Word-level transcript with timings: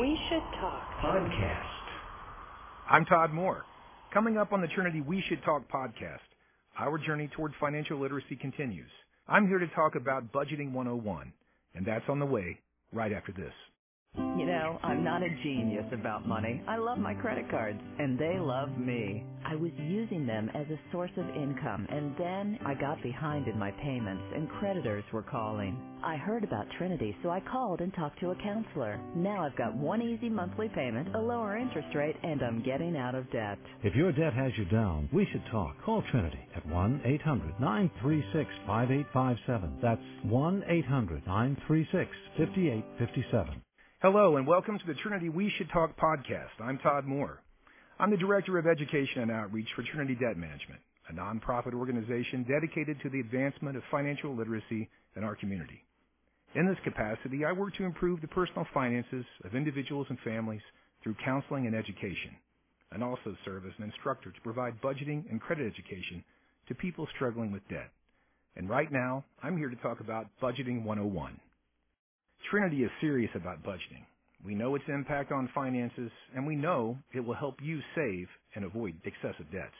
We 0.00 0.18
Should 0.30 0.42
Talk 0.58 0.82
podcast. 1.04 1.66
I'm 2.88 3.04
Todd 3.04 3.34
Moore. 3.34 3.66
Coming 4.14 4.38
up 4.38 4.50
on 4.50 4.62
the 4.62 4.66
Trinity 4.68 5.02
We 5.02 5.22
Should 5.28 5.42
Talk 5.44 5.70
podcast, 5.70 6.24
our 6.78 6.96
journey 6.96 7.28
toward 7.36 7.52
financial 7.60 8.00
literacy 8.00 8.36
continues. 8.40 8.88
I'm 9.28 9.46
here 9.46 9.58
to 9.58 9.66
talk 9.68 9.96
about 9.96 10.32
Budgeting 10.32 10.72
101, 10.72 11.34
and 11.74 11.84
that's 11.84 12.06
on 12.08 12.18
the 12.18 12.24
way 12.24 12.60
right 12.94 13.12
after 13.12 13.32
this. 13.32 13.52
You 14.40 14.46
know, 14.46 14.78
I'm 14.82 15.04
not 15.04 15.22
a 15.22 15.28
genius 15.42 15.84
about 15.92 16.26
money. 16.26 16.62
I 16.66 16.78
love 16.78 16.96
my 16.96 17.12
credit 17.12 17.50
cards, 17.50 17.78
and 17.98 18.18
they 18.18 18.38
love 18.38 18.76
me. 18.78 19.22
I 19.44 19.54
was 19.54 19.70
using 19.76 20.26
them 20.26 20.50
as 20.54 20.66
a 20.70 20.80
source 20.90 21.10
of 21.18 21.28
income, 21.36 21.86
and 21.90 22.16
then 22.16 22.58
I 22.64 22.72
got 22.72 23.02
behind 23.02 23.48
in 23.48 23.58
my 23.58 23.70
payments, 23.70 24.24
and 24.34 24.48
creditors 24.48 25.04
were 25.12 25.22
calling. 25.22 25.76
I 26.02 26.16
heard 26.16 26.42
about 26.42 26.66
Trinity, 26.78 27.14
so 27.22 27.28
I 27.28 27.40
called 27.40 27.82
and 27.82 27.92
talked 27.92 28.18
to 28.20 28.30
a 28.30 28.42
counselor. 28.42 28.98
Now 29.14 29.44
I've 29.44 29.56
got 29.56 29.76
one 29.76 30.00
easy 30.00 30.30
monthly 30.30 30.70
payment, 30.70 31.14
a 31.14 31.18
lower 31.20 31.58
interest 31.58 31.94
rate, 31.94 32.16
and 32.22 32.42
I'm 32.42 32.62
getting 32.62 32.96
out 32.96 33.14
of 33.14 33.30
debt. 33.30 33.58
If 33.84 33.94
your 33.94 34.10
debt 34.10 34.32
has 34.32 34.52
you 34.56 34.64
down, 34.64 35.10
we 35.12 35.26
should 35.30 35.44
talk. 35.52 35.76
Call 35.84 36.02
Trinity 36.10 36.40
at 36.56 36.66
1 36.66 37.02
800 37.04 37.60
936 37.60 38.50
5857. 38.66 39.78
That's 39.82 40.00
1 40.24 40.64
800 40.66 41.26
936 41.26 42.10
5857. 42.38 43.62
Hello, 44.02 44.38
and 44.38 44.46
welcome 44.46 44.78
to 44.78 44.86
the 44.86 44.98
Trinity 45.02 45.28
We 45.28 45.52
Should 45.58 45.68
Talk 45.74 45.94
podcast. 46.00 46.56
I'm 46.58 46.78
Todd 46.78 47.04
Moore. 47.04 47.42
I'm 47.98 48.10
the 48.10 48.16
Director 48.16 48.56
of 48.56 48.66
Education 48.66 49.20
and 49.20 49.30
Outreach 49.30 49.68
for 49.76 49.84
Trinity 49.92 50.14
Debt 50.14 50.38
Management, 50.38 50.80
a 51.10 51.12
nonprofit 51.12 51.74
organization 51.74 52.46
dedicated 52.48 52.96
to 53.02 53.10
the 53.10 53.20
advancement 53.20 53.76
of 53.76 53.82
financial 53.90 54.34
literacy 54.34 54.88
in 55.16 55.22
our 55.22 55.36
community. 55.36 55.84
In 56.54 56.66
this 56.66 56.78
capacity, 56.82 57.44
I 57.44 57.52
work 57.52 57.76
to 57.76 57.84
improve 57.84 58.22
the 58.22 58.28
personal 58.28 58.64
finances 58.72 59.26
of 59.44 59.54
individuals 59.54 60.06
and 60.08 60.18
families 60.24 60.62
through 61.02 61.16
counseling 61.22 61.66
and 61.66 61.76
education, 61.76 62.32
and 62.92 63.04
also 63.04 63.36
serve 63.44 63.66
as 63.66 63.72
an 63.76 63.84
instructor 63.84 64.30
to 64.30 64.40
provide 64.40 64.80
budgeting 64.80 65.30
and 65.30 65.42
credit 65.42 65.70
education 65.70 66.24
to 66.68 66.74
people 66.74 67.06
struggling 67.16 67.52
with 67.52 67.68
debt. 67.68 67.90
And 68.56 68.66
right 68.66 68.90
now, 68.90 69.26
I'm 69.42 69.58
here 69.58 69.68
to 69.68 69.76
talk 69.76 70.00
about 70.00 70.28
Budgeting 70.42 70.84
101. 70.84 71.38
Trinity 72.48 72.84
is 72.84 72.90
serious 73.00 73.30
about 73.34 73.62
budgeting. 73.62 74.04
We 74.44 74.54
know 74.54 74.74
its 74.74 74.84
impact 74.88 75.32
on 75.32 75.50
finances, 75.54 76.10
and 76.34 76.46
we 76.46 76.56
know 76.56 76.96
it 77.12 77.20
will 77.20 77.34
help 77.34 77.56
you 77.62 77.80
save 77.94 78.28
and 78.54 78.64
avoid 78.64 78.94
excessive 79.04 79.50
debts. 79.52 79.76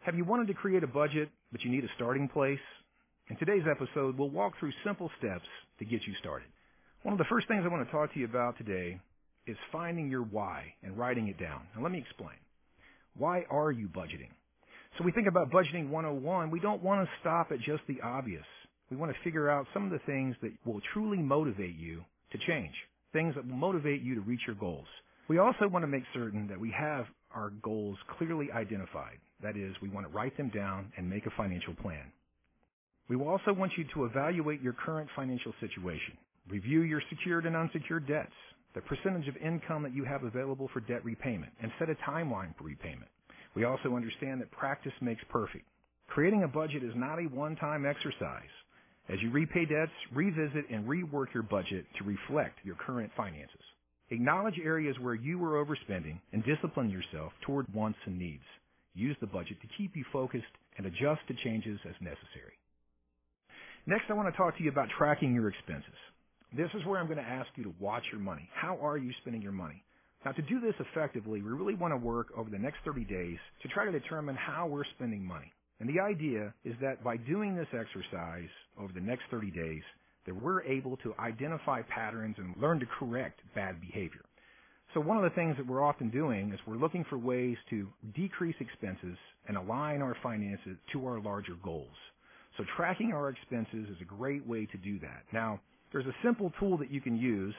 Have 0.00 0.14
you 0.14 0.24
wanted 0.24 0.46
to 0.48 0.54
create 0.54 0.84
a 0.84 0.86
budget, 0.86 1.30
but 1.50 1.62
you 1.62 1.70
need 1.70 1.84
a 1.84 1.94
starting 1.96 2.28
place? 2.28 2.60
In 3.28 3.36
today's 3.36 3.64
episode, 3.68 4.16
we'll 4.16 4.30
walk 4.30 4.52
through 4.60 4.72
simple 4.84 5.10
steps 5.18 5.46
to 5.78 5.84
get 5.84 6.00
you 6.06 6.14
started. 6.20 6.46
One 7.02 7.12
of 7.12 7.18
the 7.18 7.24
first 7.28 7.48
things 7.48 7.62
I 7.64 7.68
want 7.68 7.84
to 7.86 7.92
talk 7.92 8.12
to 8.12 8.20
you 8.20 8.26
about 8.26 8.56
today 8.58 9.00
is 9.46 9.56
finding 9.72 10.10
your 10.10 10.22
why 10.22 10.74
and 10.82 10.96
writing 10.96 11.28
it 11.28 11.38
down. 11.38 11.62
Now, 11.74 11.82
let 11.82 11.92
me 11.92 11.98
explain. 11.98 12.36
Why 13.16 13.44
are 13.50 13.72
you 13.72 13.88
budgeting? 13.88 14.30
So 14.96 15.04
we 15.04 15.12
think 15.12 15.26
about 15.26 15.50
budgeting 15.50 15.88
101, 15.88 16.50
we 16.50 16.60
don't 16.60 16.82
want 16.82 17.04
to 17.04 17.10
stop 17.20 17.50
at 17.50 17.58
just 17.58 17.82
the 17.88 18.00
obvious. 18.02 18.44
We 18.90 18.96
want 18.96 19.12
to 19.12 19.24
figure 19.24 19.50
out 19.50 19.66
some 19.72 19.84
of 19.84 19.90
the 19.90 20.04
things 20.06 20.36
that 20.42 20.52
will 20.64 20.80
truly 20.92 21.18
motivate 21.18 21.76
you 21.76 22.04
to 22.32 22.38
change, 22.46 22.74
things 23.12 23.34
that 23.34 23.46
will 23.46 23.56
motivate 23.56 24.02
you 24.02 24.14
to 24.14 24.20
reach 24.20 24.42
your 24.46 24.56
goals. 24.56 24.86
We 25.28 25.38
also 25.38 25.68
want 25.68 25.82
to 25.84 25.88
make 25.88 26.04
certain 26.12 26.46
that 26.48 26.60
we 26.60 26.70
have 26.70 27.06
our 27.34 27.50
goals 27.62 27.96
clearly 28.18 28.52
identified. 28.52 29.18
That 29.42 29.56
is, 29.56 29.74
we 29.82 29.88
want 29.88 30.06
to 30.06 30.12
write 30.12 30.36
them 30.36 30.50
down 30.50 30.92
and 30.96 31.08
make 31.08 31.26
a 31.26 31.30
financial 31.36 31.74
plan. 31.74 32.12
We 33.08 33.16
will 33.16 33.28
also 33.28 33.52
want 33.52 33.72
you 33.76 33.84
to 33.94 34.04
evaluate 34.04 34.62
your 34.62 34.74
current 34.74 35.08
financial 35.16 35.52
situation. 35.60 36.16
Review 36.48 36.82
your 36.82 37.02
secured 37.08 37.46
and 37.46 37.56
unsecured 37.56 38.06
debts, 38.06 38.32
the 38.74 38.80
percentage 38.82 39.28
of 39.28 39.36
income 39.38 39.82
that 39.82 39.94
you 39.94 40.04
have 40.04 40.24
available 40.24 40.68
for 40.72 40.80
debt 40.80 41.04
repayment, 41.04 41.52
and 41.62 41.70
set 41.78 41.90
a 41.90 41.94
timeline 42.10 42.56
for 42.56 42.64
repayment. 42.64 43.10
We 43.54 43.64
also 43.64 43.94
understand 43.96 44.40
that 44.40 44.50
practice 44.50 44.92
makes 45.00 45.22
perfect. 45.30 45.64
Creating 46.08 46.42
a 46.42 46.48
budget 46.48 46.82
is 46.82 46.92
not 46.94 47.18
a 47.18 47.24
one-time 47.24 47.86
exercise. 47.86 48.42
As 49.08 49.20
you 49.22 49.30
repay 49.30 49.66
debts, 49.66 49.92
revisit 50.14 50.70
and 50.70 50.88
rework 50.88 51.34
your 51.34 51.42
budget 51.42 51.84
to 51.98 52.04
reflect 52.04 52.58
your 52.64 52.76
current 52.76 53.10
finances. 53.16 53.60
Acknowledge 54.10 54.58
areas 54.62 54.96
where 55.00 55.14
you 55.14 55.38
were 55.38 55.64
overspending 55.64 56.20
and 56.32 56.44
discipline 56.44 56.90
yourself 56.90 57.32
toward 57.42 57.72
wants 57.74 57.98
and 58.06 58.18
needs. 58.18 58.44
Use 58.94 59.16
the 59.20 59.26
budget 59.26 59.60
to 59.60 59.68
keep 59.76 59.96
you 59.96 60.04
focused 60.12 60.44
and 60.78 60.86
adjust 60.86 61.20
to 61.28 61.34
changes 61.44 61.78
as 61.88 61.94
necessary. 62.00 62.56
Next, 63.86 64.04
I 64.08 64.14
want 64.14 64.32
to 64.32 64.36
talk 64.36 64.56
to 64.56 64.62
you 64.62 64.70
about 64.70 64.88
tracking 64.96 65.34
your 65.34 65.48
expenses. 65.48 66.00
This 66.56 66.70
is 66.74 66.86
where 66.86 66.98
I'm 66.98 67.06
going 67.06 67.18
to 67.18 67.24
ask 67.24 67.48
you 67.56 67.64
to 67.64 67.74
watch 67.80 68.04
your 68.10 68.20
money. 68.20 68.48
How 68.54 68.78
are 68.80 68.96
you 68.96 69.12
spending 69.20 69.42
your 69.42 69.52
money? 69.52 69.82
Now, 70.24 70.32
to 70.32 70.42
do 70.42 70.60
this 70.60 70.74
effectively, 70.80 71.42
we 71.42 71.50
really 71.50 71.74
want 71.74 71.92
to 71.92 71.98
work 71.98 72.28
over 72.36 72.48
the 72.48 72.58
next 72.58 72.78
30 72.84 73.04
days 73.04 73.36
to 73.62 73.68
try 73.68 73.84
to 73.84 73.92
determine 73.92 74.36
how 74.36 74.66
we're 74.66 74.84
spending 74.96 75.22
money. 75.22 75.52
And 75.80 75.88
the 75.88 76.00
idea 76.00 76.54
is 76.64 76.74
that 76.80 77.02
by 77.02 77.16
doing 77.16 77.56
this 77.56 77.66
exercise 77.72 78.48
over 78.78 78.92
the 78.92 79.00
next 79.00 79.24
30 79.30 79.50
days, 79.50 79.82
that 80.26 80.34
we're 80.34 80.62
able 80.62 80.96
to 80.98 81.14
identify 81.18 81.82
patterns 81.82 82.36
and 82.38 82.54
learn 82.60 82.80
to 82.80 82.86
correct 82.98 83.40
bad 83.54 83.80
behavior. 83.80 84.24
So 84.94 85.00
one 85.00 85.16
of 85.16 85.24
the 85.24 85.34
things 85.34 85.56
that 85.56 85.66
we're 85.66 85.82
often 85.82 86.08
doing 86.08 86.52
is 86.52 86.60
we're 86.66 86.76
looking 86.76 87.04
for 87.10 87.18
ways 87.18 87.56
to 87.70 87.88
decrease 88.14 88.54
expenses 88.60 89.18
and 89.48 89.56
align 89.56 90.00
our 90.02 90.16
finances 90.22 90.76
to 90.92 91.06
our 91.06 91.20
larger 91.20 91.54
goals. 91.62 91.96
So 92.56 92.64
tracking 92.76 93.12
our 93.12 93.28
expenses 93.28 93.88
is 93.90 93.96
a 94.00 94.04
great 94.04 94.46
way 94.46 94.66
to 94.66 94.78
do 94.78 95.00
that. 95.00 95.24
Now, 95.32 95.60
there's 95.92 96.06
a 96.06 96.14
simple 96.24 96.52
tool 96.60 96.78
that 96.78 96.90
you 96.90 97.00
can 97.00 97.16
use, 97.16 97.54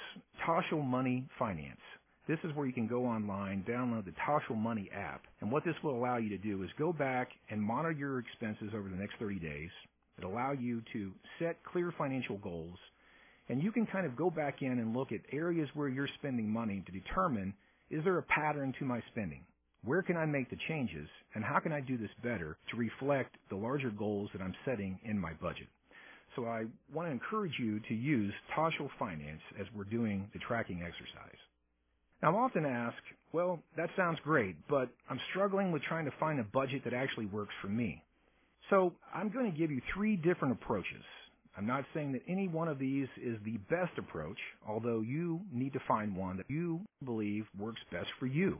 Toshl 0.45 0.83
Money 0.85 1.27
Finance. 1.37 1.79
This 2.27 2.39
is 2.43 2.55
where 2.55 2.65
you 2.65 2.73
can 2.73 2.87
go 2.87 3.05
online, 3.05 3.63
download 3.69 4.05
the 4.05 4.13
Toshl 4.25 4.57
Money 4.57 4.89
app, 4.91 5.21
and 5.41 5.51
what 5.51 5.63
this 5.63 5.75
will 5.83 5.95
allow 5.95 6.17
you 6.17 6.29
to 6.29 6.39
do 6.39 6.63
is 6.63 6.69
go 6.77 6.91
back 6.91 7.29
and 7.51 7.61
monitor 7.61 7.91
your 7.91 8.17
expenses 8.17 8.71
over 8.75 8.89
the 8.89 8.95
next 8.95 9.13
30 9.19 9.37
days. 9.37 9.69
It'll 10.17 10.31
allow 10.31 10.51
you 10.53 10.81
to 10.93 11.11
set 11.37 11.63
clear 11.63 11.93
financial 11.95 12.37
goals, 12.37 12.77
and 13.47 13.61
you 13.61 13.71
can 13.71 13.85
kind 13.85 14.07
of 14.07 14.15
go 14.15 14.31
back 14.31 14.63
in 14.63 14.71
and 14.71 14.95
look 14.95 15.11
at 15.11 15.21
areas 15.31 15.69
where 15.75 15.87
you're 15.87 16.09
spending 16.17 16.49
money 16.49 16.81
to 16.87 16.91
determine 16.91 17.53
is 17.91 18.03
there 18.03 18.17
a 18.17 18.23
pattern 18.23 18.73
to 18.79 18.85
my 18.85 19.03
spending? 19.11 19.43
Where 19.83 20.01
can 20.01 20.17
I 20.17 20.25
make 20.25 20.49
the 20.49 20.57
changes, 20.67 21.07
and 21.35 21.43
how 21.43 21.59
can 21.59 21.71
I 21.71 21.79
do 21.79 21.95
this 21.95 22.09
better 22.23 22.57
to 22.71 22.75
reflect 22.77 23.35
the 23.49 23.55
larger 23.55 23.91
goals 23.91 24.31
that 24.33 24.41
I'm 24.41 24.55
setting 24.65 24.99
in 25.03 25.19
my 25.19 25.33
budget? 25.33 25.67
So 26.35 26.45
I 26.45 26.65
want 26.91 27.07
to 27.07 27.11
encourage 27.11 27.53
you 27.59 27.79
to 27.81 27.93
use 27.93 28.33
Toshl 28.57 28.89
Finance 28.97 29.41
as 29.59 29.67
we're 29.75 29.83
doing 29.83 30.27
the 30.33 30.39
tracking 30.39 30.81
exercise. 30.81 31.37
I'm 32.25 32.35
often 32.35 32.65
asked, 32.65 32.95
well, 33.33 33.59
that 33.77 33.89
sounds 33.95 34.17
great, 34.23 34.55
but 34.67 34.89
I'm 35.11 35.19
struggling 35.29 35.71
with 35.71 35.83
trying 35.83 36.05
to 36.05 36.11
find 36.19 36.39
a 36.39 36.43
budget 36.43 36.83
that 36.85 36.93
actually 36.93 37.27
works 37.27 37.53
for 37.61 37.67
me. 37.67 38.01
So 38.71 38.93
I'm 39.13 39.29
going 39.29 39.51
to 39.51 39.55
give 39.55 39.69
you 39.69 39.79
three 39.93 40.15
different 40.15 40.53
approaches. 40.53 41.03
I'm 41.55 41.67
not 41.67 41.85
saying 41.93 42.13
that 42.13 42.23
any 42.27 42.47
one 42.47 42.67
of 42.67 42.79
these 42.79 43.07
is 43.23 43.37
the 43.45 43.57
best 43.69 43.95
approach, 43.99 44.39
although 44.67 45.01
you 45.01 45.39
need 45.53 45.73
to 45.73 45.79
find 45.87 46.15
one 46.15 46.37
that 46.37 46.49
you 46.49 46.81
believe 47.05 47.45
works 47.59 47.79
best 47.91 48.07
for 48.19 48.25
you. 48.25 48.57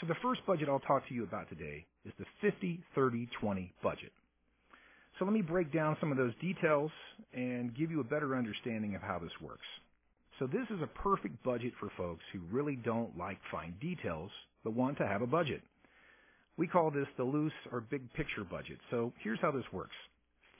So 0.00 0.06
the 0.06 0.16
first 0.22 0.40
budget 0.46 0.70
I'll 0.70 0.80
talk 0.80 1.06
to 1.08 1.14
you 1.14 1.24
about 1.24 1.50
today 1.50 1.84
is 2.06 2.12
the 2.18 2.24
50 2.40 2.82
30 2.94 3.28
20 3.38 3.72
budget. 3.82 4.12
So 5.18 5.26
let 5.26 5.34
me 5.34 5.42
break 5.42 5.72
down 5.72 5.98
some 6.00 6.10
of 6.10 6.16
those 6.16 6.32
details 6.40 6.90
and 7.34 7.76
give 7.76 7.90
you 7.90 8.00
a 8.00 8.04
better 8.04 8.34
understanding 8.34 8.94
of 8.94 9.02
how 9.02 9.18
this 9.18 9.30
works. 9.42 9.66
So 10.38 10.46
this 10.46 10.66
is 10.70 10.82
a 10.82 10.86
perfect 10.86 11.42
budget 11.44 11.72
for 11.78 11.90
folks 11.96 12.22
who 12.32 12.40
really 12.50 12.76
don't 12.76 13.16
like 13.16 13.38
fine 13.52 13.74
details 13.80 14.30
but 14.64 14.72
want 14.72 14.98
to 14.98 15.06
have 15.06 15.22
a 15.22 15.26
budget. 15.26 15.62
We 16.56 16.66
call 16.66 16.90
this 16.90 17.06
the 17.16 17.24
loose 17.24 17.52
or 17.70 17.80
big 17.80 18.12
picture 18.14 18.44
budget. 18.44 18.78
So 18.90 19.12
here's 19.22 19.38
how 19.40 19.52
this 19.52 19.64
works. 19.72 19.94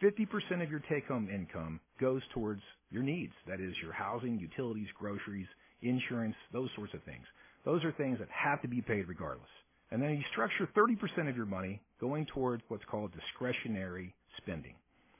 50% 0.02 0.62
of 0.62 0.70
your 0.70 0.82
take 0.90 1.06
home 1.06 1.28
income 1.32 1.80
goes 2.00 2.22
towards 2.34 2.60
your 2.90 3.02
needs. 3.02 3.32
That 3.46 3.60
is 3.60 3.74
your 3.82 3.92
housing, 3.92 4.38
utilities, 4.38 4.88
groceries, 4.98 5.46
insurance, 5.82 6.34
those 6.53 6.68
sorts 6.77 6.94
of 6.94 7.03
things. 7.04 7.24
Those 7.65 7.84
are 7.84 7.92
things 7.92 8.18
that 8.18 8.28
have 8.30 8.60
to 8.62 8.68
be 8.68 8.82
paid 8.82 9.09
regardless. 9.09 9.48
And 9.91 10.03
then 10.03 10.10
you 10.10 10.22
structure 10.32 10.68
30% 10.77 11.28
of 11.28 11.36
your 11.36 11.47
money 11.47 11.80
going 12.00 12.27
towards 12.27 12.62
what's 12.68 12.84
called 12.91 13.12
discretionary 13.12 14.15
spending. 14.38 14.74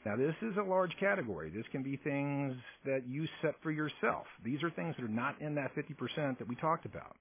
Now, 0.04 0.16
this 0.16 0.34
is 0.42 0.56
a 0.58 0.62
large 0.62 0.92
category. 1.00 1.50
This 1.50 1.64
can 1.72 1.82
be 1.82 1.96
things 1.96 2.54
that 2.84 3.06
you 3.08 3.26
set 3.40 3.54
for 3.62 3.70
yourself. 3.70 4.26
These 4.44 4.62
are 4.62 4.70
things 4.70 4.94
that 4.98 5.04
are 5.04 5.08
not 5.08 5.40
in 5.40 5.54
that 5.54 5.74
50% 5.74 6.38
that 6.38 6.46
we 6.46 6.56
talked 6.56 6.84
about. 6.84 7.16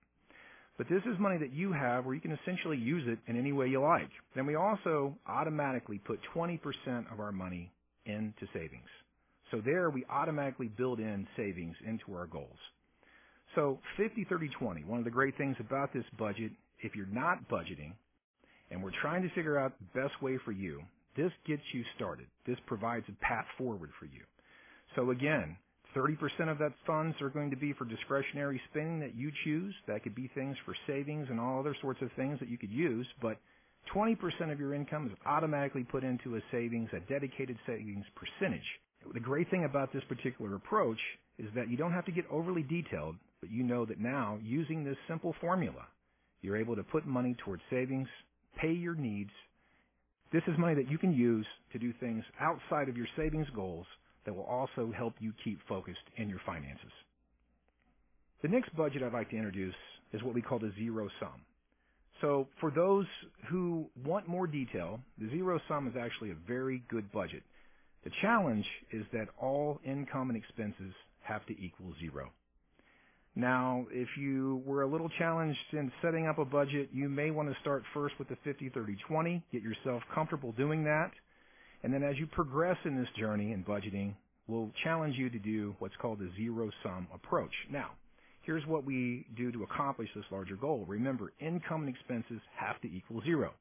But 0.77 0.89
this 0.89 1.01
is 1.06 1.18
money 1.19 1.38
that 1.38 1.53
you 1.53 1.71
have 1.71 2.06
where 2.06 2.15
you 2.15 2.21
can 2.21 2.38
essentially 2.44 2.77
use 2.77 3.03
it 3.07 3.19
in 3.27 3.38
any 3.38 3.53
way 3.53 3.68
you 3.68 3.80
like. 3.81 4.09
Then 4.35 4.45
we 4.45 4.56
also 4.56 5.15
automatically 5.27 6.00
put 6.00 6.19
20% 6.35 6.59
of 7.12 7.19
our 7.19 7.31
money 7.31 7.71
into 8.06 8.47
savings. 8.53 8.89
So 9.51 9.62
there 9.63 9.89
we 9.89 10.03
automatically 10.09 10.68
build 10.68 11.00
in 11.00 11.27
savings 11.38 11.75
into 11.88 12.13
our 12.15 12.25
goals. 12.25 12.57
So 13.56 13.79
50, 13.97 14.25
30, 14.27 14.50
20. 14.59 14.83
One 14.83 14.97
of 14.97 15.06
the 15.06 15.12
great 15.12 15.38
things 15.38 15.56
about 15.59 15.94
this 15.94 16.06
budget, 16.18 16.51
if 16.79 16.95
you're 16.95 17.06
not 17.06 17.47
budgeting 17.50 17.94
and 18.71 18.83
we're 18.83 18.91
trying 19.01 19.21
to 19.21 19.29
figure 19.36 19.59
out 19.59 19.74
the 19.77 20.01
best 20.01 20.21
way 20.24 20.39
for 20.44 20.51
you, 20.51 20.81
this 21.15 21.31
gets 21.45 21.62
you 21.74 21.83
started. 21.95 22.27
This 22.45 22.57
provides 22.65 23.06
a 23.10 23.25
path 23.25 23.45
forward 23.57 23.92
for 24.00 24.06
you. 24.06 24.21
So 24.95 25.12
again, 25.12 25.57
30% 25.95 26.51
of 26.51 26.57
that 26.57 26.74
funds 26.86 27.15
are 27.21 27.30
going 27.30 27.51
to 27.51 27.56
be 27.56 27.74
for 27.74 27.86
discretionary 27.86 28.60
spending 28.69 29.00
that 29.00 29.15
you 29.15 29.31
choose. 29.44 29.74
That 29.88 30.04
could 30.04 30.15
be 30.15 30.30
things 30.33 30.56
for 30.65 30.75
savings 30.88 31.27
and 31.30 31.39
all 31.39 31.60
other 31.60 31.75
sorts 31.81 32.01
of 32.01 32.10
things 32.15 32.39
that 32.39 32.50
you 32.50 32.57
could 32.57 32.71
use, 32.71 33.07
but 33.21 33.38
20% 33.94 34.18
of 34.51 34.60
your 34.60 34.74
income 34.74 35.07
is 35.07 35.18
automatically 35.25 35.83
put 35.83 36.04
into 36.04 36.36
a 36.36 36.39
savings, 36.51 36.89
a 36.94 37.00
dedicated 37.12 37.57
savings 37.68 38.06
percentage. 38.15 38.65
The 39.13 39.19
great 39.19 39.50
thing 39.50 39.65
about 39.65 39.92
this 39.92 40.04
particular 40.07 40.56
approach 40.56 41.00
is 41.38 41.50
that 41.56 41.69
you 41.69 41.77
don't 41.77 41.92
have 41.92 42.06
to 42.06 42.12
get 42.12 42.25
overly 42.31 42.63
detailed, 42.63 43.15
but 43.42 43.51
you 43.51 43.63
know 43.63 43.86
that 43.86 44.00
now 44.00 44.39
using 44.42 44.83
this 44.83 44.95
simple 45.07 45.36
formula, 45.42 45.86
you're 46.42 46.57
able 46.57 46.75
to 46.75 46.83
put 46.83 47.06
money 47.06 47.36
towards 47.44 47.62
savings, 47.69 48.07
pay 48.57 48.71
your 48.71 48.95
needs. 48.95 49.31
This 50.33 50.41
is 50.47 50.57
money 50.57 50.74
that 50.74 50.89
you 50.89 50.97
can 50.97 51.13
use 51.13 51.45
to 51.74 51.80
do 51.80 51.94
things 52.00 52.24
outside 52.41 52.89
of 52.89 52.97
your 52.97 53.06
savings 53.15 53.47
goals 53.56 53.85
that 54.25 54.35
will 54.35 54.45
also 54.45 54.91
help 54.97 55.13
you 55.19 55.31
keep 55.44 55.59
focused 55.69 56.00
in 56.18 56.27
your 56.27 56.41
finances. 56.44 56.91
The 58.41 58.47
next 58.47 58.75
budget 58.75 59.03
I'd 59.03 59.13
like 59.13 59.30
to 59.30 59.38
introduce 59.38 59.75
is 60.12 60.24
what 60.24 60.33
we 60.33 60.41
call 60.41 60.57
the 60.57 60.74
zero 60.75 61.07
sum. 61.19 61.45
So 62.19 62.47
for 62.59 62.71
those 62.71 63.06
who 63.47 63.85
want 64.03 64.27
more 64.27 64.47
detail, 64.47 65.00
the 65.19 65.30
zero 65.30 65.59
sum 65.68 65.88
is 65.88 65.94
actually 65.95 66.31
a 66.31 66.47
very 66.47 66.81
good 66.89 67.12
budget. 67.12 67.44
The 68.03 68.12
challenge 68.21 68.65
is 68.91 69.06
that 69.13 69.27
all 69.39 69.79
income 69.86 70.29
and 70.29 70.38
expenses 70.38 70.94
have 71.21 71.45
to 71.45 71.53
equal 71.53 71.94
zero. 72.00 72.31
Now, 73.35 73.85
if 73.91 74.09
you 74.18 74.62
were 74.65 74.83
a 74.83 74.88
little 74.88 75.09
challenged 75.18 75.57
in 75.71 75.91
setting 76.01 76.27
up 76.27 76.38
a 76.38 76.45
budget, 76.45 76.89
you 76.91 77.09
may 77.09 77.31
want 77.31 77.50
to 77.50 77.56
start 77.62 77.83
first 77.94 78.13
with 78.19 78.30
the 78.30 78.38
50 78.44 78.69
30 78.69 78.97
20, 79.07 79.44
get 79.51 79.63
yourself 79.63 80.03
comfortable 80.13 80.51
doing 80.51 80.83
that. 80.83 81.12
And 81.81 81.94
then 81.94 82.03
as 82.03 82.18
you 82.18 82.27
progress 82.27 82.77
in 82.85 82.95
this 82.95 83.07
journey 83.19 83.51
in 83.51 83.63
budgeting, 83.63 84.13
we'll 84.47 84.71
challenge 84.83 85.15
you 85.18 85.30
to 85.31 85.39
do 85.39 85.75
what's 85.80 85.95
called 86.00 86.21
a 86.21 86.30
zero 86.38 86.69
sum 86.83 87.07
approach. 87.13 87.53
Now, 87.71 87.91
here's 88.44 88.65
what 88.68 88.85
we 88.85 89.25
do 89.36 89.51
to 89.51 89.63
accomplish 89.63 90.09
this 90.15 90.25
larger 90.31 90.56
goal. 90.56 90.86
Remember, 90.88 91.33
income 91.39 91.81
and 91.81 91.89
expenses 91.89 92.39
have 92.57 92.79
to 92.81 92.88
equal 92.88 93.21
zero. 93.24 93.51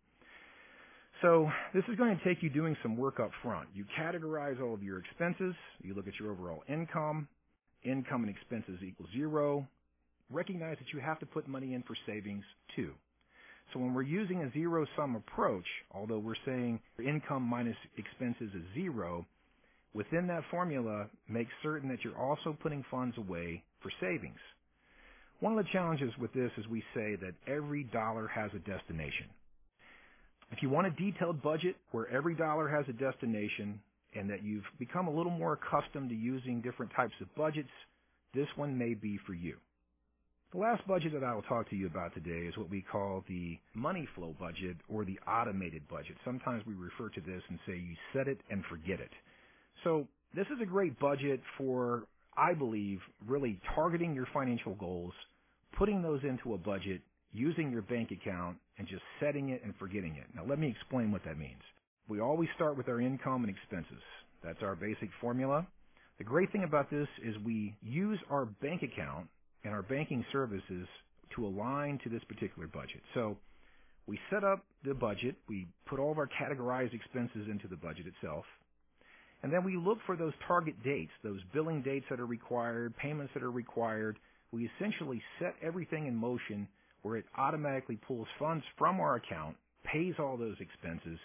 So 1.23 1.49
this 1.73 1.85
is 1.89 1.97
going 1.97 2.17
to 2.17 2.25
take 2.25 2.43
you 2.43 2.51
doing 2.51 2.77
some 2.83 2.97
work 2.97 3.21
up 3.21 3.31
front. 3.43 3.69
You 3.75 3.85
categorize 3.99 4.61
all 4.61 4.75
of 4.75 4.83
your 4.83 4.99
expenses. 4.99 5.55
You 5.81 5.95
look 5.95 6.09
at 6.09 6.15
your 6.19 6.31
overall 6.33 6.63
income. 6.69 7.29
Income 7.85 8.25
and 8.25 8.31
expenses 8.31 8.81
equal 8.87 9.07
zero. 9.13 9.67
Recognize 10.31 10.77
that 10.79 10.93
you 10.93 11.01
have 11.01 11.19
to 11.21 11.27
put 11.27 11.49
money 11.49 11.75
in 11.75 11.83
for 11.83 11.97
savings 12.07 12.45
too. 12.77 12.93
So 13.73 13.81
when 13.81 13.95
we're 13.95 14.03
using 14.03 14.43
a 14.43 14.53
zero 14.53 14.87
sum 14.97 15.17
approach, 15.17 15.67
although 15.93 16.19
we're 16.19 16.35
saying 16.45 16.81
income 16.99 17.43
minus 17.43 17.77
expenses 17.97 18.51
is 18.55 18.63
zero, 18.75 19.27
within 19.95 20.27
that 20.29 20.45
formula, 20.51 21.07
make 21.29 21.49
certain 21.63 21.89
that 21.89 22.05
you're 22.05 22.19
also 22.19 22.57
putting 22.63 22.85
funds 22.91 23.17
away 23.19 23.63
for 23.83 23.91
savings. 24.01 24.39
One 25.41 25.59
of 25.59 25.65
the 25.65 25.71
challenges 25.73 26.13
with 26.21 26.33
this 26.33 26.51
is 26.57 26.69
we 26.69 26.85
say 26.95 27.17
that 27.17 27.35
every 27.47 27.85
dollar 27.85 28.29
has 28.29 28.51
a 28.55 28.59
destination. 28.59 29.27
If 30.53 30.63
you 30.63 30.69
want 30.69 30.87
a 30.87 30.91
detailed 30.91 31.43
budget 31.43 31.77
where 31.91 32.09
every 32.11 32.35
dollar 32.35 32.69
has 32.69 32.85
a 32.89 32.93
destination 32.93 33.81
and 34.15 34.29
that 34.31 34.43
you've 34.43 34.65
become 34.79 35.09
a 35.09 35.11
little 35.11 35.33
more 35.33 35.55
accustomed 35.55 36.11
to 36.11 36.15
using 36.15 36.61
different 36.61 36.93
types 36.95 37.15
of 37.21 37.35
budgets, 37.35 37.71
this 38.35 38.49
one 38.57 38.77
may 38.77 38.95
be 38.95 39.19
for 39.27 39.35
you. 39.35 39.57
The 40.53 40.59
last 40.59 40.87
budget 40.87 41.13
that 41.15 41.25
I 41.25 41.35
will 41.35 41.43
talk 41.43 41.71
to 41.71 41.77
you 41.77 41.87
about 41.87 42.13
today 42.13 42.47
is 42.47 42.59
what 42.59 42.69
we 42.69 42.83
call 42.83 43.25
the 43.27 43.59
money 43.75 44.07
flow 44.15 44.35
budget 44.39 44.77
or 44.87 45.07
the 45.07 45.19
automated 45.27 45.89
budget. 45.89 46.17
Sometimes 46.27 46.63
we 46.67 46.75
refer 46.75 47.09
to 47.09 47.21
this 47.23 47.43
and 47.49 47.59
say 47.67 47.73
you 47.73 47.97
set 48.13 48.29
it 48.29 48.39
and 48.51 48.63
forget 48.69 49.01
it. 49.01 49.11
So 49.83 50.07
this 50.35 50.47
is 50.49 50.61
a 50.63 50.67
great 50.67 50.99
budget 51.01 51.41
for, 51.57 52.03
I 52.37 52.53
believe, 52.53 52.99
really 53.27 53.59
targeting 53.75 54.15
your 54.15 54.29
financial 54.35 54.75
goals, 54.75 55.15
putting 55.79 56.03
those 56.03 56.21
into 56.23 56.53
a 56.53 56.59
budget, 56.59 57.01
using 57.33 57.71
your 57.71 57.83
bank 57.83 58.11
account, 58.11 58.59
and 58.77 58.87
just 58.87 59.03
setting 59.21 59.51
it 59.51 59.63
and 59.65 59.73
forgetting 59.79 60.17
it. 60.17 60.27
Now 60.35 60.45
let 60.47 60.59
me 60.59 60.69
explain 60.69 61.13
what 61.13 61.25
that 61.25 61.39
means. 61.39 61.63
We 62.09 62.21
always 62.21 62.49
start 62.57 62.77
with 62.77 62.89
our 62.89 63.01
income 63.01 63.45
and 63.45 63.51
expenses. 63.55 64.03
That's 64.45 64.63
our 64.63 64.75
basic 64.75 65.11
formula. 65.21 65.67
The 66.19 66.25
great 66.25 66.51
thing 66.53 66.65
about 66.65 66.91
this 66.91 67.09
is 67.25 67.35
we 67.45 67.75
use 67.83 68.19
our 68.31 68.47
bank 68.47 68.83
account 68.83 69.29
and 69.65 69.73
our 69.73 69.83
banking 69.83 70.25
services 70.33 70.87
to 71.37 71.47
align 71.47 71.99
to 72.05 72.11
this 72.11 72.23
particular 72.25 72.69
budget. 72.69 73.01
So 73.15 73.37
we 74.07 74.19
set 74.31 74.45
up 74.45 74.65
the 74.85 74.95
budget, 74.95 75.37
we 75.49 75.67
put 75.87 76.01
all 76.01 76.11
of 76.11 76.19
our 76.19 76.29
categorized 76.29 76.93
expenses 76.93 77.49
into 77.51 77.69
the 77.69 77.77
budget 77.77 78.07
itself, 78.07 78.45
and 79.43 79.53
then 79.53 79.65
we 79.65 79.77
look 79.77 79.99
for 80.07 80.17
those 80.17 80.33
target 80.47 80.75
dates, 80.85 81.11
those 81.23 81.41
billing 81.53 81.83
dates 81.83 82.07
that 82.11 82.21
are 82.21 82.27
required, 82.27 82.97
payments 82.97 83.33
that 83.35 83.43
are 83.43 83.51
required. 83.51 84.19
We 84.53 84.71
essentially 84.77 85.23
set 85.41 85.55
everything 85.63 86.07
in 86.07 86.15
motion 86.15 86.69
where 87.03 87.17
it 87.17 87.25
automatically 87.37 87.99
pulls 88.07 88.29
funds 88.39 88.65
from 88.79 89.01
our 89.01 89.17
account, 89.17 89.57
pays 89.85 90.15
all 90.19 90.37
those 90.37 90.57
expenses. 90.61 91.19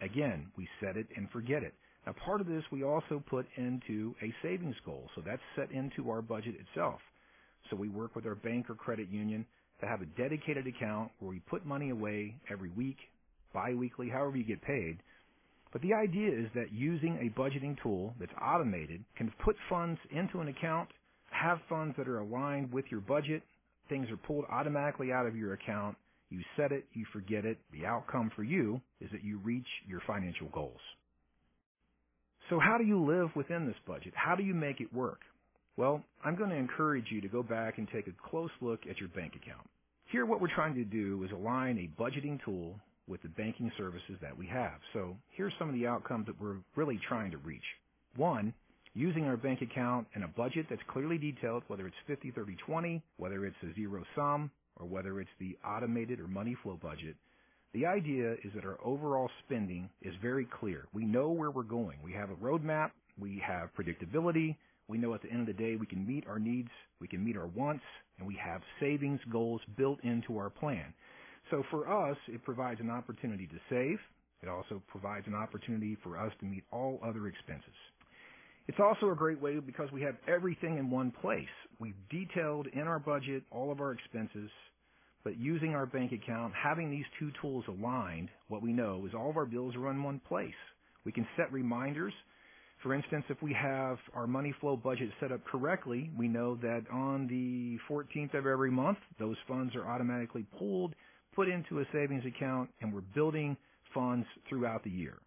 Again, 0.00 0.46
we 0.56 0.68
set 0.80 0.96
it 0.96 1.06
and 1.16 1.30
forget 1.30 1.62
it. 1.62 1.74
Now 2.06 2.14
part 2.24 2.40
of 2.40 2.46
this 2.46 2.64
we 2.72 2.84
also 2.84 3.22
put 3.28 3.46
into 3.56 4.14
a 4.22 4.32
savings 4.42 4.76
goal, 4.84 5.08
so 5.14 5.22
that's 5.24 5.42
set 5.56 5.70
into 5.70 6.10
our 6.10 6.22
budget 6.22 6.54
itself. 6.58 7.00
So 7.68 7.76
we 7.76 7.88
work 7.88 8.16
with 8.16 8.26
our 8.26 8.34
bank 8.34 8.70
or 8.70 8.74
credit 8.74 9.08
union 9.10 9.44
to 9.80 9.86
have 9.86 10.00
a 10.00 10.06
dedicated 10.06 10.66
account 10.66 11.10
where 11.18 11.30
we 11.30 11.40
put 11.40 11.66
money 11.66 11.90
away 11.90 12.34
every 12.50 12.70
week, 12.70 12.96
biweekly, 13.52 14.08
however 14.08 14.36
you 14.36 14.44
get 14.44 14.62
paid. 14.62 14.98
But 15.72 15.82
the 15.82 15.94
idea 15.94 16.28
is 16.28 16.48
that 16.54 16.72
using 16.72 17.18
a 17.18 17.38
budgeting 17.38 17.80
tool 17.82 18.14
that's 18.18 18.32
automated 18.42 19.04
can 19.16 19.32
put 19.44 19.56
funds 19.68 20.00
into 20.10 20.40
an 20.40 20.48
account, 20.48 20.88
have 21.30 21.58
funds 21.68 21.94
that 21.96 22.08
are 22.08 22.18
aligned 22.18 22.72
with 22.72 22.86
your 22.90 23.00
budget. 23.00 23.42
Things 23.88 24.10
are 24.10 24.16
pulled 24.16 24.44
automatically 24.50 25.12
out 25.12 25.26
of 25.26 25.36
your 25.36 25.52
account. 25.52 25.96
You 26.30 26.40
set 26.56 26.72
it, 26.72 26.84
you 26.92 27.04
forget 27.12 27.44
it. 27.44 27.58
The 27.72 27.86
outcome 27.86 28.30
for 28.34 28.44
you 28.44 28.80
is 29.00 29.10
that 29.12 29.24
you 29.24 29.38
reach 29.38 29.66
your 29.86 30.00
financial 30.06 30.48
goals. 30.48 30.80
So 32.48 32.58
how 32.58 32.78
do 32.78 32.84
you 32.84 33.04
live 33.04 33.30
within 33.36 33.66
this 33.66 33.76
budget? 33.86 34.12
How 34.16 34.34
do 34.34 34.42
you 34.42 34.54
make 34.54 34.80
it 34.80 34.92
work? 34.92 35.20
Well, 35.76 36.02
I'm 36.24 36.36
going 36.36 36.50
to 36.50 36.56
encourage 36.56 37.06
you 37.10 37.20
to 37.20 37.28
go 37.28 37.42
back 37.42 37.78
and 37.78 37.88
take 37.92 38.06
a 38.06 38.28
close 38.28 38.50
look 38.60 38.80
at 38.88 38.98
your 38.98 39.08
bank 39.08 39.34
account. 39.34 39.66
Here, 40.10 40.26
what 40.26 40.40
we're 40.40 40.54
trying 40.54 40.74
to 40.74 40.84
do 40.84 41.22
is 41.24 41.30
align 41.30 41.78
a 41.78 42.00
budgeting 42.02 42.42
tool 42.44 42.74
with 43.06 43.22
the 43.22 43.28
banking 43.28 43.70
services 43.76 44.16
that 44.20 44.36
we 44.36 44.46
have. 44.46 44.78
So 44.92 45.16
here's 45.36 45.52
some 45.58 45.68
of 45.68 45.74
the 45.74 45.86
outcomes 45.86 46.26
that 46.26 46.40
we're 46.40 46.56
really 46.76 47.00
trying 47.08 47.30
to 47.30 47.38
reach. 47.38 47.62
One, 48.16 48.52
using 48.94 49.24
our 49.24 49.36
bank 49.36 49.62
account 49.62 50.06
and 50.14 50.24
a 50.24 50.28
budget 50.28 50.66
that's 50.68 50.82
clearly 50.88 51.18
detailed, 51.18 51.62
whether 51.68 51.86
it's 51.86 51.96
50, 52.06 52.32
30, 52.32 52.56
20, 52.66 53.02
whether 53.18 53.46
it's 53.46 53.56
a 53.62 53.74
zero 53.74 54.02
sum, 54.16 54.50
or 54.80 54.86
whether 54.86 55.20
it's 55.20 55.30
the 55.38 55.56
automated 55.66 56.18
or 56.18 56.26
money 56.26 56.56
flow 56.62 56.78
budget, 56.80 57.16
the 57.72 57.86
idea 57.86 58.32
is 58.32 58.52
that 58.54 58.64
our 58.64 58.78
overall 58.84 59.30
spending 59.44 59.88
is 60.02 60.14
very 60.20 60.46
clear. 60.58 60.86
We 60.92 61.04
know 61.04 61.30
where 61.30 61.50
we're 61.50 61.62
going. 61.62 61.98
We 62.02 62.12
have 62.12 62.30
a 62.30 62.34
roadmap. 62.34 62.90
We 63.18 63.40
have 63.46 63.70
predictability. 63.78 64.56
We 64.88 64.98
know 64.98 65.14
at 65.14 65.22
the 65.22 65.30
end 65.30 65.42
of 65.42 65.46
the 65.46 65.62
day 65.62 65.76
we 65.76 65.86
can 65.86 66.04
meet 66.04 66.26
our 66.26 66.40
needs, 66.40 66.70
we 67.00 67.06
can 67.06 67.24
meet 67.24 67.36
our 67.36 67.46
wants, 67.46 67.84
and 68.18 68.26
we 68.26 68.36
have 68.44 68.60
savings 68.80 69.20
goals 69.30 69.60
built 69.76 70.00
into 70.02 70.36
our 70.36 70.50
plan. 70.50 70.92
So 71.50 71.62
for 71.70 71.88
us, 71.88 72.16
it 72.26 72.44
provides 72.44 72.80
an 72.80 72.90
opportunity 72.90 73.46
to 73.46 73.58
save. 73.68 73.98
It 74.42 74.48
also 74.48 74.82
provides 74.88 75.26
an 75.28 75.34
opportunity 75.34 75.96
for 76.02 76.18
us 76.18 76.32
to 76.40 76.46
meet 76.46 76.64
all 76.72 76.98
other 77.04 77.28
expenses. 77.28 77.74
It's 78.66 78.78
also 78.80 79.10
a 79.10 79.14
great 79.14 79.40
way 79.40 79.58
because 79.58 79.90
we 79.92 80.02
have 80.02 80.16
everything 80.26 80.78
in 80.78 80.90
one 80.90 81.12
place. 81.12 81.48
We've 81.78 81.94
detailed 82.10 82.66
in 82.68 82.82
our 82.82 82.98
budget 82.98 83.42
all 83.50 83.70
of 83.70 83.80
our 83.80 83.92
expenses, 83.92 84.50
but 85.24 85.38
using 85.38 85.74
our 85.74 85.86
bank 85.86 86.12
account, 86.12 86.52
having 86.54 86.90
these 86.90 87.04
two 87.18 87.30
tools 87.40 87.64
aligned, 87.68 88.28
what 88.48 88.62
we 88.62 88.72
know 88.72 89.04
is 89.06 89.14
all 89.14 89.30
of 89.30 89.36
our 89.36 89.46
bills 89.46 89.74
are 89.76 89.90
in 89.90 90.02
one 90.02 90.20
place. 90.28 90.54
We 91.04 91.12
can 91.12 91.26
set 91.36 91.52
reminders 91.52 92.12
for 92.82 92.94
instance, 92.94 93.24
if 93.28 93.42
we 93.42 93.52
have 93.52 93.98
our 94.14 94.26
money 94.26 94.54
flow 94.60 94.76
budget 94.76 95.10
set 95.20 95.32
up 95.32 95.44
correctly, 95.44 96.10
we 96.16 96.28
know 96.28 96.56
that 96.56 96.84
on 96.90 97.26
the 97.26 97.78
14th 97.92 98.32
of 98.34 98.46
every 98.46 98.70
month, 98.70 98.98
those 99.18 99.36
funds 99.46 99.74
are 99.76 99.86
automatically 99.86 100.46
pulled, 100.58 100.94
put 101.34 101.48
into 101.48 101.80
a 101.80 101.84
savings 101.92 102.24
account, 102.24 102.70
and 102.80 102.92
we're 102.92 103.02
building 103.14 103.56
funds 103.92 104.26
throughout 104.48 104.82
the 104.82 104.90
year. 104.90 105.18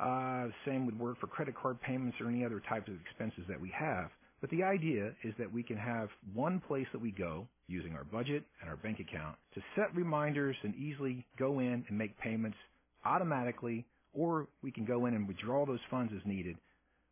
Uh, 0.00 0.48
same 0.66 0.84
would 0.84 0.98
work 0.98 1.20
for 1.20 1.28
credit 1.28 1.54
card 1.54 1.80
payments 1.80 2.16
or 2.20 2.28
any 2.28 2.44
other 2.44 2.60
types 2.68 2.88
of 2.88 2.94
expenses 3.00 3.44
that 3.48 3.60
we 3.60 3.72
have. 3.78 4.10
But 4.44 4.50
the 4.50 4.62
idea 4.62 5.12
is 5.24 5.32
that 5.38 5.50
we 5.50 5.62
can 5.62 5.78
have 5.78 6.10
one 6.34 6.60
place 6.60 6.86
that 6.92 7.00
we 7.00 7.12
go 7.12 7.48
using 7.66 7.94
our 7.94 8.04
budget 8.04 8.42
and 8.60 8.68
our 8.68 8.76
bank 8.76 9.00
account 9.00 9.38
to 9.54 9.62
set 9.74 9.96
reminders 9.96 10.54
and 10.62 10.74
easily 10.74 11.24
go 11.38 11.60
in 11.60 11.82
and 11.88 11.96
make 11.96 12.18
payments 12.18 12.58
automatically 13.06 13.86
or 14.12 14.46
we 14.62 14.70
can 14.70 14.84
go 14.84 15.06
in 15.06 15.14
and 15.14 15.26
withdraw 15.26 15.64
those 15.64 15.80
funds 15.90 16.12
as 16.14 16.20
needed, 16.26 16.58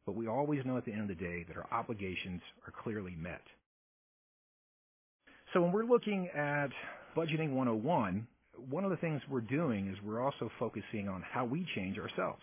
but 0.04 0.14
we 0.14 0.28
always 0.28 0.60
know 0.66 0.76
at 0.76 0.84
the 0.84 0.92
end 0.92 1.00
of 1.00 1.08
the 1.08 1.14
day 1.14 1.42
that 1.48 1.56
our 1.56 1.66
obligations 1.72 2.42
are 2.66 2.72
clearly 2.82 3.16
met. 3.18 3.40
So 5.54 5.62
when 5.62 5.72
we're 5.72 5.86
looking 5.86 6.28
at 6.36 6.68
Budgeting 7.16 7.54
101, 7.54 8.26
one 8.68 8.84
of 8.84 8.90
the 8.90 8.98
things 8.98 9.22
we're 9.30 9.40
doing 9.40 9.88
is 9.88 9.96
we're 10.04 10.20
also 10.20 10.50
focusing 10.58 11.08
on 11.08 11.22
how 11.22 11.46
we 11.46 11.66
change 11.74 11.96
ourselves. 11.96 12.42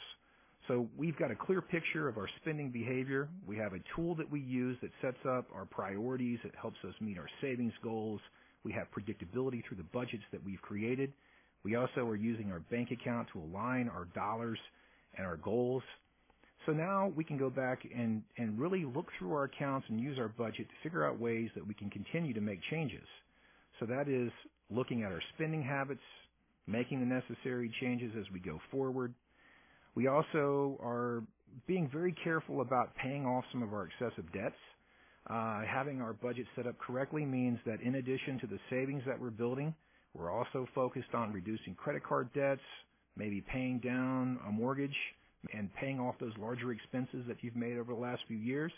So 0.70 0.88
we've 0.96 1.18
got 1.18 1.32
a 1.32 1.36
clear 1.36 1.62
picture 1.64 2.08
of 2.08 2.18
our 2.18 2.30
spending 2.42 2.70
behavior. 2.70 3.28
We 3.48 3.58
have 3.58 3.74
a 3.74 3.80
tool 3.96 4.14
that 4.16 4.32
we 4.32 4.40
use 4.40 4.78
that 4.84 4.92
sets 5.02 5.18
up 5.28 5.48
our 5.52 5.66
priorities. 5.66 6.38
It 6.44 6.54
helps 6.62 6.78
us 6.88 6.94
meet 7.02 7.18
our 7.18 7.28
savings 7.42 7.74
goals. 7.84 8.22
We 8.64 8.72
have 8.74 8.86
predictability 8.92 9.64
through 9.68 9.78
the 9.78 9.88
budgets 9.92 10.24
that 10.32 10.46
we've 10.46 10.62
created. 10.62 11.12
We 11.64 11.76
also 11.76 12.02
are 12.02 12.16
using 12.16 12.52
our 12.52 12.60
bank 12.60 12.90
account 12.92 13.30
to 13.34 13.40
align 13.40 13.90
our 13.90 14.06
dollars 14.14 14.60
and 15.18 15.26
our 15.26 15.38
goals. 15.38 15.82
So 16.68 16.72
now 16.72 17.12
we 17.16 17.24
can 17.24 17.40
go 17.40 17.50
back 17.50 17.80
and, 17.84 18.22
and 18.38 18.60
really 18.60 18.86
look 18.86 19.08
through 19.18 19.34
our 19.34 19.46
accounts 19.46 19.88
and 19.90 20.00
use 20.00 20.20
our 20.20 20.28
budget 20.28 20.68
to 20.70 20.76
figure 20.84 21.04
out 21.04 21.20
ways 21.20 21.50
that 21.56 21.68
we 21.68 21.74
can 21.74 21.90
continue 21.90 22.36
to 22.36 22.42
make 22.42 22.60
changes. 22.70 23.08
So 23.80 23.88
that 23.88 24.08
is 24.08 24.30
looking 24.70 25.02
at 25.02 25.12
our 25.12 25.22
spending 25.34 25.64
habits, 25.64 26.04
making 26.68 27.00
the 27.00 27.08
necessary 27.08 27.74
changes 27.82 28.12
as 28.20 28.26
we 28.32 28.40
go 28.40 28.60
forward, 28.70 29.16
we 30.00 30.08
also 30.08 30.80
are 30.82 31.22
being 31.68 31.90
very 31.92 32.16
careful 32.24 32.62
about 32.62 32.96
paying 32.96 33.26
off 33.26 33.44
some 33.52 33.62
of 33.62 33.74
our 33.74 33.86
excessive 33.86 34.32
debts. 34.32 34.56
Uh, 35.30 35.60
having 35.68 36.00
our 36.00 36.14
budget 36.14 36.46
set 36.56 36.66
up 36.66 36.80
correctly 36.80 37.26
means 37.26 37.60
that 37.66 37.82
in 37.82 37.96
addition 37.96 38.40
to 38.40 38.48
the 38.48 38.58
savings 38.70 39.04
that 39.06 39.20
we're 39.20 39.30
building, 39.30 39.76
we're 40.14 40.32
also 40.32 40.66
focused 40.74 41.14
on 41.14 41.34
reducing 41.34 41.76
credit 41.76 42.02
card 42.02 42.32
debts, 42.34 42.62
maybe 43.18 43.42
paying 43.42 43.80
down 43.80 44.40
a 44.48 44.52
mortgage 44.54 44.96
and 45.54 45.70
paying 45.74 46.00
off 46.00 46.16
those 46.22 46.32
larger 46.40 46.72
expenses 46.72 47.26
that 47.28 47.36
you've 47.42 47.58
made 47.58 47.78
over 47.78 47.94
the 47.94 48.00
last 48.00 48.22
few 48.26 48.38
years. 48.38 48.72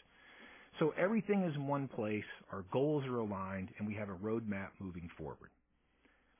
So 0.80 0.92
everything 0.98 1.44
is 1.44 1.54
in 1.54 1.68
one 1.68 1.88
place, 1.88 2.24
our 2.52 2.66
goals 2.74 3.06
are 3.06 3.20
aligned, 3.20 3.70
and 3.78 3.88
we 3.88 3.94
have 3.94 4.10
a 4.10 4.16
roadmap 4.16 4.70
moving 4.80 5.08
forward. 5.20 5.52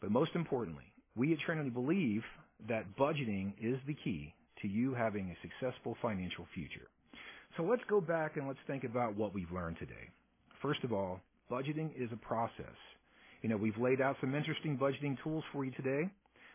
But 0.02 0.10
most 0.10 0.32
importantly, 0.34 0.92
we 1.16 1.34
at 1.34 1.40
Trinity 1.46 1.70
believe 1.70 2.24
that 2.68 2.98
budgeting 2.98 3.54
is 3.62 3.78
the 3.86 3.96
key 4.04 4.34
to 4.62 4.68
you 4.68 4.94
having 4.94 5.30
a 5.30 5.38
successful 5.42 5.98
financial 6.02 6.46
future. 6.54 6.88
So 7.58 7.64
let's 7.64 7.84
go 7.90 8.00
back 8.00 8.38
and 8.38 8.48
let's 8.48 8.60
think 8.68 8.84
about 8.84 9.16
what 9.16 9.34
we've 9.34 9.52
learned 9.52 9.78
today. 9.80 10.10
First 10.62 10.84
of 10.84 10.94
all, 10.94 11.20
budgeting 11.52 11.90
is 11.96 12.10
a 12.14 12.18
process. 12.18 12.78
You 13.42 13.50
know, 13.50 13.58
we've 13.58 13.78
laid 13.78 14.02
out 14.02 14.16
some 14.22 14.36
interesting 14.36 14.78
budgeting 14.78 15.18
tools 15.24 15.44
for 15.52 15.66
you 15.66 15.72
today, 15.72 16.10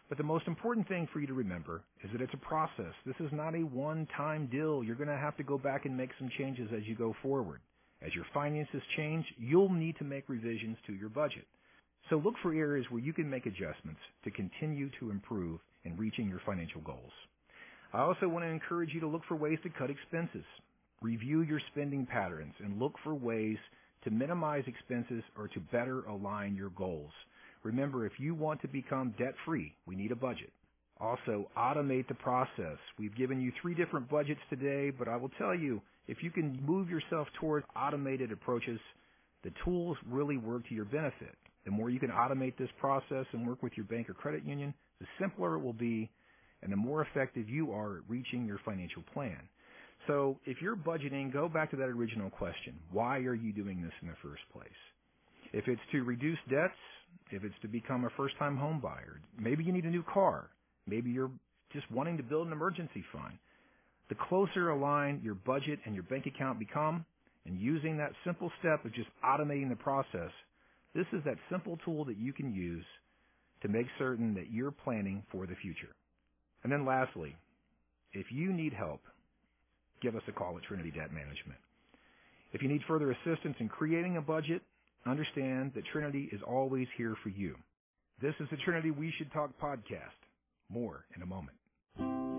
but 0.09 0.19
the 0.19 0.25
most 0.25 0.47
important 0.47 0.87
thing 0.89 1.09
for 1.13 1.21
you 1.21 1.27
to 1.27 1.35
remember 1.35 1.83
is 2.05 2.11
that 2.13 2.21
it's 2.21 2.35
a 2.35 2.39
process. 2.39 2.95
This 3.05 3.17
is 3.21 3.31
not 3.33 3.55
a 3.55 3.59
one-time 3.59 4.47
deal. 4.47 4.85
You're 4.85 4.95
going 4.95 5.09
to 5.09 5.17
have 5.17 5.37
to 5.37 5.43
go 5.43 5.59
back 5.59 5.85
and 5.85 5.97
make 5.97 6.11
some 6.19 6.31
changes 6.39 6.71
as 6.75 6.87
you 6.87 6.95
go 6.95 7.15
forward. 7.23 7.61
As 8.03 8.15
your 8.15 8.27
finances 8.33 8.83
change, 8.97 9.25
you'll 9.37 9.73
need 9.73 9.97
to 9.97 10.05
make 10.05 10.29
revisions 10.29 10.77
to 10.87 10.93
your 10.93 11.09
budget. 11.09 11.47
So 12.09 12.17
look 12.17 12.35
for 12.41 12.55
areas 12.55 12.87
where 12.91 13.03
you 13.03 13.13
can 13.13 13.29
make 13.29 13.47
adjustments 13.47 14.01
to 14.25 14.31
continue 14.31 14.91
to 15.01 15.11
improve 15.11 15.61
in 15.85 15.97
reaching 15.97 16.29
your 16.29 16.41
financial 16.47 16.81
goals. 16.83 17.13
I 17.93 18.01
also 18.01 18.29
want 18.29 18.45
to 18.45 18.51
encourage 18.51 18.93
you 18.93 19.01
to 19.01 19.07
look 19.07 19.23
for 19.29 19.37
ways 19.37 19.59
to 19.63 19.71
cut 19.71 19.91
expenses. 19.91 20.45
Review 21.03 21.43
your 21.43 21.61
spending 21.73 22.07
patterns 22.07 22.55
and 22.63 22.79
look 22.79 22.95
for 23.05 23.15
ways 23.15 23.59
to 24.05 24.11
minimize 24.11 24.65
expenses 24.67 25.23
or 25.37 25.49
to 25.49 25.61
better 25.61 26.03
align 26.05 26.57
your 26.57 26.71
goals. 26.71 27.13
Remember, 27.63 28.07
if 28.07 28.13
you 28.19 28.35
want 28.35 28.61
to 28.63 28.69
become 28.69 29.15
debt 29.19 29.35
free, 29.45 29.75
we 29.87 29.97
need 29.97 30.13
a 30.13 30.17
budget. 30.17 30.53
Also, 30.99 31.49
automate 31.57 32.09
the 32.09 32.15
process. 32.15 32.79
We've 32.99 33.17
given 33.17 33.41
you 33.41 33.53
three 33.61 33.75
different 33.75 34.09
budgets 34.09 34.41
today, 34.49 34.91
but 34.91 35.09
I 35.09 35.17
will 35.17 35.31
tell 35.39 35.55
you, 35.55 35.83
if 36.09 36.19
you 36.23 36.31
can 36.31 36.59
move 36.65 36.89
yourself 36.89 37.29
toward 37.39 37.65
automated 37.75 38.33
approaches, 38.33 38.81
the 39.43 39.51
tools 39.65 39.97
really 40.09 40.39
work 40.39 40.67
to 40.69 40.75
your 40.75 40.85
benefit. 40.87 41.35
The 41.65 41.71
more 41.71 41.91
you 41.91 41.99
can 42.01 42.11
automate 42.11 42.57
this 42.57 42.71
process 42.81 43.27
and 43.33 43.47
work 43.47 43.63
with 43.63 43.73
your 43.77 43.87
bank 43.87 44.09
or 44.09 44.15
credit 44.15 44.45
union, 44.45 44.73
the 45.01 45.07
simpler 45.21 45.57
it 45.57 45.61
will 45.61 45.73
be 45.73 46.09
and 46.63 46.73
the 46.73 46.77
more 46.77 47.03
effective 47.03 47.49
you 47.49 47.73
are 47.73 47.99
at 47.99 48.03
reaching 48.09 48.47
your 48.47 48.61
financial 48.65 49.03
plan. 49.13 49.39
So 50.07 50.39
if 50.45 50.63
you're 50.63 50.77
budgeting, 50.77 51.33
go 51.33 51.49
back 51.49 51.71
to 51.71 51.77
that 51.77 51.89
original 51.89 52.31
question. 52.31 52.75
Why 52.93 53.19
are 53.19 53.35
you 53.35 53.53
doing 53.53 53.83
this 53.83 53.93
in 54.03 54.09
the 54.09 54.15
first 54.23 54.43
place? 54.53 54.69
If 55.53 55.69
it's 55.69 55.81
to 55.93 56.05
reduce 56.05 56.39
debts, 56.51 56.75
if 57.31 57.45
it's 57.45 57.55
to 57.63 57.69
become 57.69 58.05
a 58.05 58.11
first 58.17 58.37
time 58.39 58.57
home 58.57 58.81
buyer, 58.81 59.21
maybe 59.39 59.65
you 59.65 59.73
need 59.73 59.85
a 59.85 59.91
new 59.91 60.03
car, 60.03 60.51
maybe 60.87 61.11
you're 61.11 61.31
just 61.73 61.91
wanting 61.91 62.17
to 62.17 62.23
build 62.23 62.47
an 62.47 62.53
emergency 62.53 63.05
fund. 63.13 63.39
The 64.09 64.17
closer 64.29 64.71
aligned 64.71 65.23
your 65.23 65.35
budget 65.35 65.81
and 65.85 65.95
your 65.95 66.05
bank 66.05 66.27
account 66.27 66.59
become, 66.59 67.05
and 67.45 67.61
using 67.61 67.97
that 67.97 68.13
simple 68.25 68.51
step 68.61 68.85
of 68.85 68.95
just 68.95 69.09
automating 69.25 69.69
the 69.69 69.77
process, 69.77 70.31
this 70.95 71.07
is 71.13 71.23
that 71.25 71.37
simple 71.51 71.79
tool 71.85 72.05
that 72.05 72.17
you 72.17 72.33
can 72.33 72.55
use 72.55 72.85
to 73.63 73.69
make 73.69 73.87
certain 73.99 74.35
that 74.35 74.51
you're 74.53 74.71
planning 74.71 75.23
for 75.31 75.47
the 75.47 75.55
future. 75.57 75.95
And 76.67 76.73
then 76.73 76.85
lastly, 76.85 77.37
if 78.13 78.27
you 78.33 78.53
need 78.53 78.73
help, 78.73 79.01
give 80.03 80.17
us 80.17 80.23
a 80.27 80.33
call 80.33 80.57
at 80.57 80.65
Trinity 80.65 80.91
Debt 80.91 81.13
Management. 81.13 81.61
If 82.53 82.61
you 82.61 82.67
need 82.67 82.81
further 82.89 83.13
assistance 83.13 83.55
in 83.61 83.69
creating 83.69 84.17
a 84.17 84.21
budget, 84.21 84.63
understand 85.07 85.71
that 85.77 85.85
Trinity 85.93 86.29
is 86.33 86.41
always 86.45 86.89
here 86.99 87.15
for 87.23 87.29
you. 87.29 87.55
This 88.21 88.35
is 88.41 88.49
the 88.51 88.57
Trinity 88.65 88.91
We 88.91 89.15
Should 89.17 89.33
Talk 89.33 89.51
podcast. 89.63 90.19
More 90.69 91.05
in 91.15 91.23
a 91.23 91.27
moment. 91.27 91.57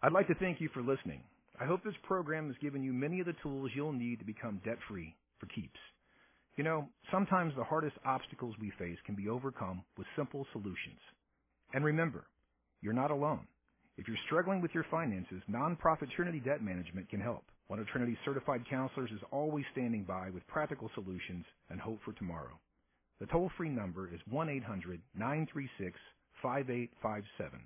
I'd 0.00 0.12
like 0.12 0.28
to 0.28 0.34
thank 0.36 0.60
you 0.60 0.68
for 0.72 0.80
listening. 0.80 1.22
I 1.60 1.64
hope 1.64 1.82
this 1.82 1.94
program 2.04 2.46
has 2.46 2.56
given 2.62 2.84
you 2.84 2.92
many 2.92 3.18
of 3.18 3.26
the 3.26 3.34
tools 3.42 3.72
you'll 3.74 3.92
need 3.92 4.20
to 4.20 4.24
become 4.24 4.60
debt 4.64 4.78
free 4.88 5.16
for 5.40 5.46
keeps. 5.46 5.78
You 6.56 6.62
know, 6.62 6.88
sometimes 7.10 7.52
the 7.56 7.64
hardest 7.64 7.96
obstacles 8.04 8.54
we 8.60 8.72
face 8.78 8.98
can 9.06 9.16
be 9.16 9.28
overcome 9.28 9.82
with 9.96 10.06
simple 10.14 10.46
solutions. 10.52 11.00
And 11.74 11.84
remember, 11.84 12.26
you're 12.80 12.92
not 12.92 13.10
alone. 13.10 13.48
If 13.96 14.06
you're 14.06 14.16
struggling 14.26 14.60
with 14.60 14.70
your 14.72 14.86
finances, 14.88 15.42
nonprofit 15.50 16.12
Trinity 16.14 16.38
Debt 16.38 16.62
Management 16.62 17.10
can 17.10 17.20
help. 17.20 17.42
One 17.66 17.80
of 17.80 17.88
Trinity's 17.88 18.18
certified 18.24 18.62
counselors 18.70 19.10
is 19.10 19.20
always 19.32 19.64
standing 19.72 20.04
by 20.04 20.30
with 20.30 20.46
practical 20.46 20.90
solutions 20.94 21.44
and 21.70 21.80
hope 21.80 21.98
for 22.04 22.12
tomorrow. 22.12 22.56
The 23.18 23.26
toll 23.26 23.50
free 23.56 23.68
number 23.68 24.08
is 24.14 24.20
1 24.30 24.48
800 24.48 25.00
936 25.16 25.98
5857. 26.40 27.58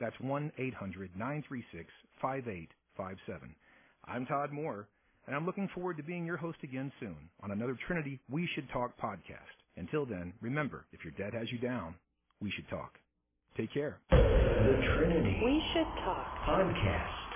That's 0.00 0.18
1 0.20 0.52
800 0.58 1.10
936 1.14 1.86
5857. 2.20 3.54
I'm 4.06 4.26
Todd 4.26 4.50
Moore, 4.50 4.88
and 5.26 5.36
I'm 5.36 5.44
looking 5.44 5.68
forward 5.74 5.98
to 5.98 6.02
being 6.02 6.24
your 6.24 6.38
host 6.38 6.58
again 6.62 6.90
soon 6.98 7.16
on 7.42 7.50
another 7.50 7.76
Trinity 7.86 8.18
We 8.30 8.48
Should 8.54 8.68
Talk 8.72 8.98
podcast. 8.98 9.54
Until 9.76 10.06
then, 10.06 10.32
remember, 10.40 10.86
if 10.92 11.04
your 11.04 11.12
debt 11.12 11.38
has 11.38 11.52
you 11.52 11.58
down, 11.58 11.94
we 12.40 12.50
should 12.50 12.68
talk. 12.68 12.94
Take 13.56 13.72
care. 13.72 13.98
The 14.10 14.80
Trinity 14.96 15.40
We 15.44 15.62
should 15.74 16.04
talk. 16.04 16.26
Podcast. 16.48 17.29